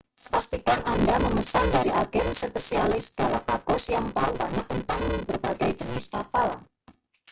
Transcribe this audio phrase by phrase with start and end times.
[0.33, 6.49] pastikan anda memesan dari agen spesialis galapagos yang tahu banyak tentang berbagai jenis kapal